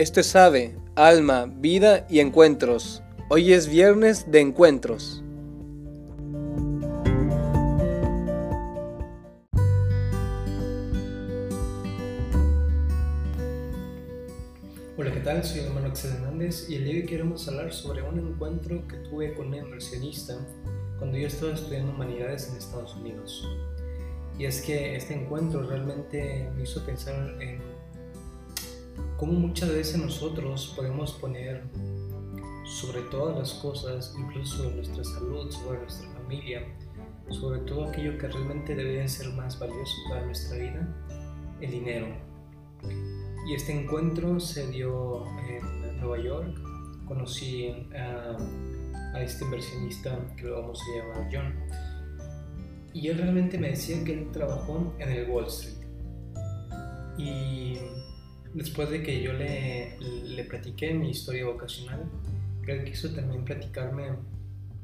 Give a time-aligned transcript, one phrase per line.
[0.00, 3.02] Esto es Ave, Alma, Vida y Encuentros.
[3.28, 5.22] Hoy es viernes de encuentros.
[14.96, 15.44] Hola, ¿qué tal?
[15.44, 18.96] Soy hermano Axel Hernández y el día de hoy queremos hablar sobre un encuentro que
[19.10, 20.38] tuve con un inversionista
[20.98, 23.46] cuando yo estaba estudiando humanidades en Estados Unidos.
[24.38, 27.60] Y es que este encuentro realmente me hizo pensar en
[29.20, 31.62] cómo muchas veces nosotros podemos poner
[32.64, 36.66] sobre todas las cosas, incluso nuestra salud, sobre nuestra familia,
[37.28, 40.88] sobre todo aquello que realmente debería ser más valioso para nuestra vida,
[41.60, 42.06] el dinero.
[43.46, 46.58] Y este encuentro se dio en Nueva York.
[47.06, 48.38] Conocí a,
[49.12, 51.54] a este inversionista que lo vamos a llamar John.
[52.94, 55.76] Y él realmente me decía que él trabajó en el Wall Street.
[57.18, 57.76] Y
[58.54, 62.08] después de que yo le, le platiqué mi historia vocacional,
[62.70, 64.10] él quiso también platicarme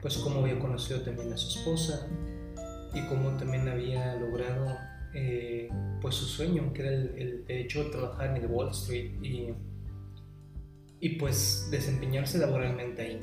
[0.00, 2.08] pues cómo había conocido también a su esposa
[2.94, 4.76] y cómo también había logrado
[5.14, 5.68] eh,
[6.00, 9.48] pues su sueño, que era el, de hecho trabajar en el Wall Street y,
[11.00, 13.20] y pues desempeñarse laboralmente ahí.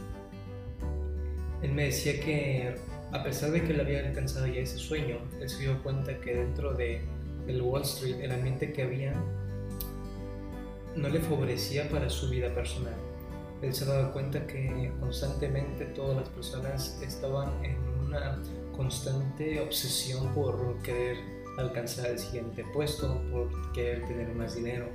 [1.62, 2.76] Él me decía que
[3.12, 6.36] a pesar de que él había alcanzado ya ese sueño, él se dio cuenta que
[6.36, 7.02] dentro de,
[7.46, 9.14] del Wall Street, el ambiente que había
[10.96, 12.96] no le favorecía para su vida personal.
[13.62, 18.42] Él se daba cuenta que constantemente todas las personas estaban en una
[18.76, 21.18] constante obsesión por querer
[21.58, 24.88] alcanzar el siguiente puesto, por querer tener más dinero.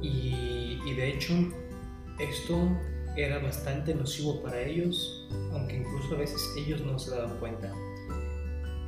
[0.00, 1.34] Y, de hecho,
[2.18, 2.56] esto
[3.16, 7.72] era bastante nocivo para ellos, aunque incluso a veces ellos no se daban cuenta.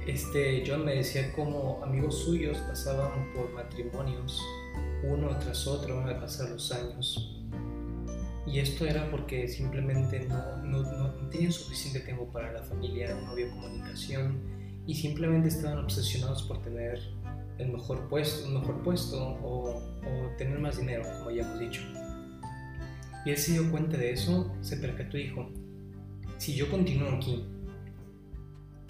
[0.06, 4.42] Este John me decía como amigos suyos pasaban por matrimonios
[5.02, 7.36] uno tras otro al pasar los años.
[8.46, 13.30] Y esto era porque simplemente no, no, no, tenían suficiente tiempo para la familia, no
[13.30, 14.40] había comunicación
[14.86, 17.00] y simplemente estaban obsesionados por tener
[17.58, 21.82] el mejor puesto, un mejor puesto o, o tener más dinero, como ya hemos dicho.
[23.24, 25.50] Y él se dio cuenta de eso, se percató y dijo,
[26.38, 27.44] si yo continúo aquí,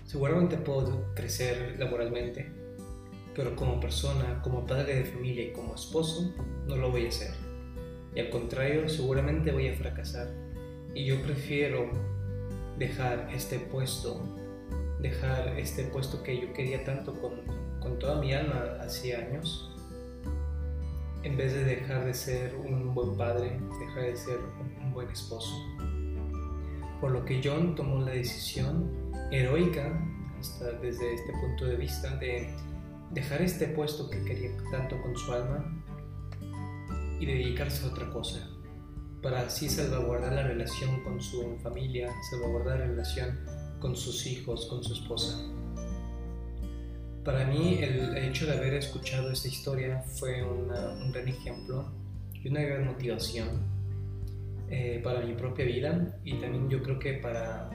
[0.04, 2.59] seguramente puedo crecer laboralmente,
[3.40, 6.30] pero como persona, como padre de familia y como esposo,
[6.66, 7.30] no lo voy a hacer.
[8.14, 10.28] Y al contrario, seguramente voy a fracasar.
[10.94, 11.90] Y yo prefiero
[12.78, 14.22] dejar este puesto,
[15.00, 17.40] dejar este puesto que yo quería tanto con,
[17.80, 19.74] con toda mi alma hacía años,
[21.22, 24.38] en vez de dejar de ser un buen padre, dejar de ser
[24.82, 25.50] un buen esposo.
[27.00, 28.90] Por lo que John tomó la decisión
[29.30, 29.98] heroica,
[30.38, 32.54] hasta desde este punto de vista, de
[33.10, 35.82] dejar este puesto que quería tanto con su alma
[37.18, 38.48] y dedicarse a otra cosa,
[39.22, 43.38] para así salvaguardar la relación con su familia, salvaguardar la relación
[43.78, 45.38] con sus hijos, con su esposa.
[47.24, 50.68] Para mí el hecho de haber escuchado esta historia fue un
[51.12, 51.92] gran ejemplo
[52.32, 53.62] y una gran motivación
[54.70, 57.68] eh, para mi propia vida y también yo creo que para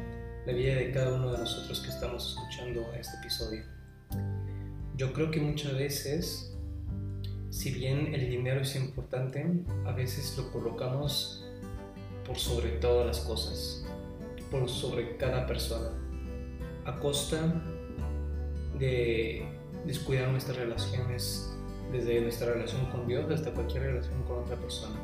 [0.46, 3.75] la vida de cada uno de nosotros que estamos escuchando este episodio.
[4.98, 6.56] Yo creo que muchas veces,
[7.50, 9.46] si bien el dinero es importante,
[9.86, 11.46] a veces lo colocamos
[12.26, 13.86] por sobre todas las cosas,
[14.50, 15.92] por sobre cada persona,
[16.86, 17.62] a costa
[18.80, 19.46] de
[19.86, 21.52] descuidar nuestras relaciones,
[21.92, 24.96] desde nuestra relación con Dios hasta cualquier relación con otra persona.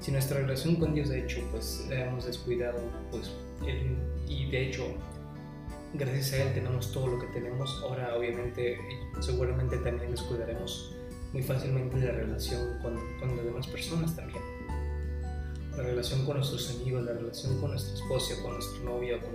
[0.00, 2.80] Si nuestra relación con Dios, de hecho, pues la hemos descuidado,
[3.12, 3.30] pues,
[4.28, 4.88] y de hecho,
[5.98, 8.78] gracias a Él tenemos todo lo que tenemos, ahora obviamente,
[9.20, 10.94] seguramente también descuidaremos
[11.32, 14.42] muy fácilmente la relación con, con las demás personas también.
[15.76, 19.32] La relación con nuestros amigos, la relación con nuestra esposa, con nuestra novia, con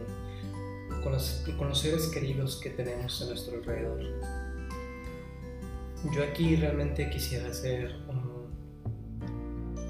[1.03, 4.01] con los, con los seres queridos que tenemos a nuestro alrededor.
[6.13, 8.49] Yo aquí realmente quisiera hacer un,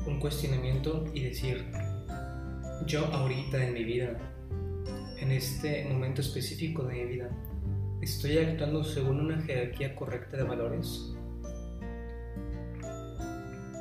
[0.05, 1.65] un cuestionamiento y decir,
[2.85, 4.17] yo ahorita en mi vida,
[5.21, 7.29] en este momento específico de mi vida,
[8.01, 11.13] ¿estoy actuando según una jerarquía correcta de valores?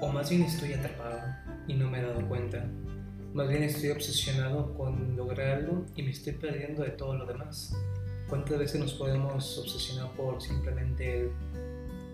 [0.02, 1.20] ¿O más bien estoy atrapado
[1.66, 2.66] y no me he dado cuenta?
[3.32, 7.74] Más bien estoy obsesionado con lograr algo y me estoy perdiendo de todo lo demás.
[8.28, 11.30] ¿Cuántas veces nos podemos obsesionar por simplemente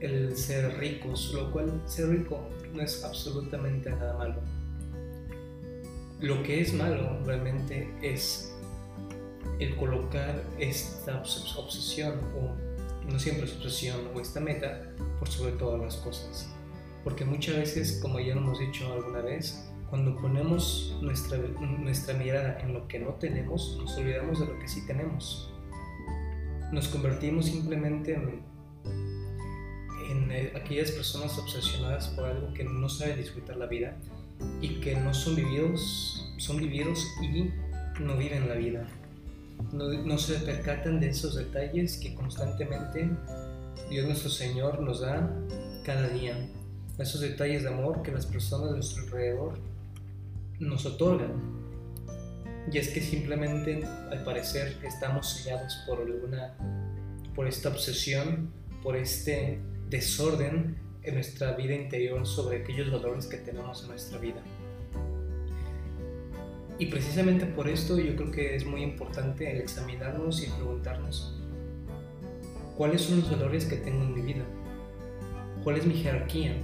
[0.01, 1.33] el, ser ricos?
[1.35, 4.41] Lo cual ser rico no es absolutamente nada malo.
[6.21, 8.56] Lo que es malo realmente es
[9.59, 14.83] el colocar esta obsesión, o no siempre es obsesión, o esta meta
[15.19, 16.49] por sobre todas las cosas.
[17.05, 22.75] Porque muchas veces, como ya hemos dicho alguna vez, cuando ponemos nuestra, nuestra mirada en
[22.75, 25.53] lo que no tenemos, nos olvidamos de lo que sí tenemos.
[26.73, 28.43] Nos convertimos simplemente en,
[30.11, 33.97] en eh, aquellas personas obsesionadas por algo que no saben disfrutar la vida
[34.61, 37.51] y que no son vividos, son vividos y
[38.01, 38.87] no viven la vida.
[39.73, 43.11] No, se percatan de esos detalles que constantemente
[43.91, 45.31] Dios nuestro Señor nos da
[45.85, 46.49] cada día.
[46.99, 49.59] Esos detalles de amor que las personas de nuestro alrededor
[50.59, 51.33] nos otorgan.
[52.73, 56.55] Y es que simplemente al parecer estamos sellados por alguna,
[57.35, 58.51] por esta obsesión,
[58.83, 64.43] por este desorden en nuestra vida interior sobre aquellos valores que tenemos en nuestra vida.
[66.79, 71.35] Y precisamente por esto yo creo que es muy importante el examinarnos y preguntarnos
[72.77, 74.45] cuáles son los valores que tengo en mi vida,
[75.65, 76.55] cuál es mi jerarquía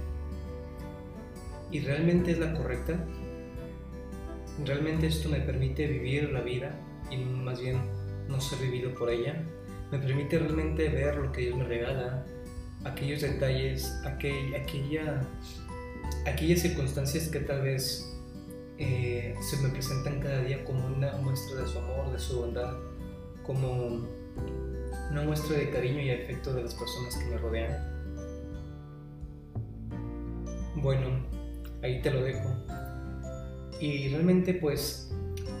[1.71, 3.03] y realmente es la correcta.
[4.63, 6.75] Realmente esto me permite vivir la vida
[7.09, 7.81] y más bien
[8.29, 9.43] no ser vivido por ella.
[9.91, 12.23] Me permite realmente ver lo que Dios me regala,
[12.85, 15.21] aquellos detalles, aquella,
[16.27, 18.12] aquellas circunstancias que tal vez
[18.83, 22.73] eh, se me presentan cada día como una muestra de su amor, de su bondad,
[23.45, 24.05] como
[25.11, 27.93] una muestra de cariño y afecto de las personas que me rodean.
[30.75, 31.25] Bueno,
[31.81, 32.49] ahí te lo dejo.
[33.79, 35.11] Y realmente pues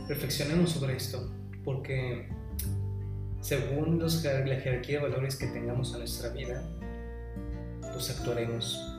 [0.07, 1.31] reflexionemos sobre esto,
[1.63, 2.29] porque
[3.41, 6.63] según la jerarquía de valores que tengamos en nuestra vida,
[7.93, 8.92] pues actuaremos.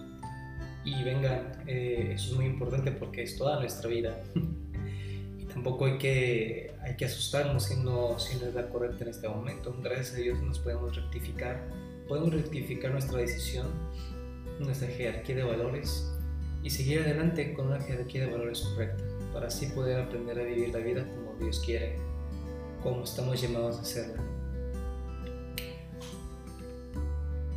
[0.84, 4.22] Y venga, eh, eso es muy importante porque es toda nuestra vida.
[5.38, 9.10] y tampoco hay que, hay que asustarnos si no, si no es la correcta en
[9.10, 9.74] este momento.
[9.82, 11.66] Gracias a Dios nos podemos rectificar.
[12.06, 13.68] Podemos rectificar nuestra decisión,
[14.60, 16.12] nuestra jerarquía de valores
[16.62, 19.02] y seguir adelante con una jerarquía de valores correcta
[19.32, 21.96] para así poder aprender a vivir la vida como Dios quiere,
[22.82, 24.22] como estamos llamados a hacerla.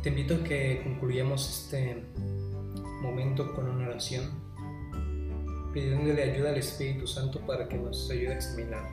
[0.02, 2.02] Te invito a que concluyamos este
[3.00, 4.30] momento con una oración,
[5.72, 8.88] pidiéndole ayuda al Espíritu Santo para que nos ayude a examinar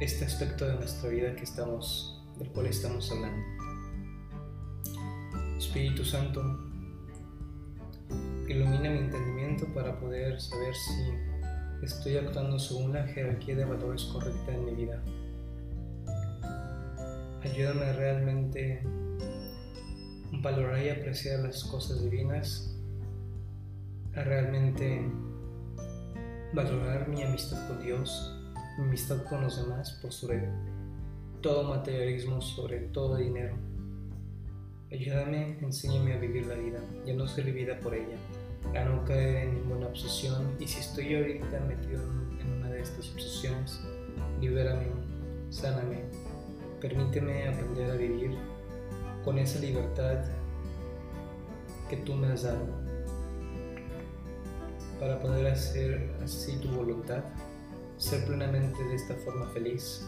[0.00, 3.42] este aspecto de nuestra vida que estamos, del cual estamos hablando.
[5.56, 6.40] Espíritu Santo,
[8.48, 14.52] ilumina mi entendimiento para poder saber si estoy actuando según la jerarquía de valores correcta
[14.52, 15.02] en mi vida.
[17.42, 18.82] Ayúdame realmente
[20.42, 22.74] valorar y apreciar las cosas divinas,
[24.14, 25.02] a realmente
[26.52, 28.34] valorar mi amistad con Dios,
[28.78, 30.48] mi amistad con los demás por sobre
[31.40, 33.54] todo materialismo, sobre todo dinero.
[34.90, 38.16] Ayúdame, enséñame a vivir la vida y a no ser vivida por ella,
[38.74, 42.02] a no caer en ninguna obsesión y si estoy ahorita metido
[42.40, 43.80] en una de estas obsesiones,
[44.40, 44.86] libérame,
[45.50, 46.04] sáname,
[46.80, 48.38] permíteme aprender a vivir
[49.28, 50.24] con esa libertad
[51.90, 52.64] que tú me has dado
[54.98, 57.22] para poder hacer así tu voluntad,
[57.98, 60.02] ser plenamente de esta forma feliz,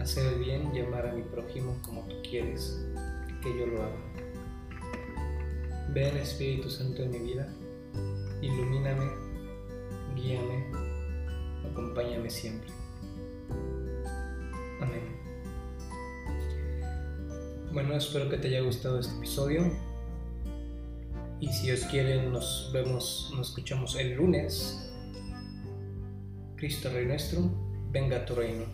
[0.00, 2.82] hacer el bien y amar a mi prójimo como tú quieres
[3.42, 4.00] que yo lo haga.
[5.90, 7.46] Ven Espíritu Santo en mi vida,
[8.40, 9.04] ilumíname,
[10.16, 10.64] guíame,
[11.70, 12.70] acompáñame siempre.
[14.80, 15.17] Amén.
[17.78, 19.72] Bueno, espero que te haya gustado este episodio.
[21.38, 24.90] Y si Dios quiere, nos vemos, nos escuchamos el lunes.
[26.56, 27.38] Cristo Rey nuestro,
[27.92, 28.64] venga a tu reino.